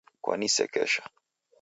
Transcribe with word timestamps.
Kwanisekesha. 0.23 1.03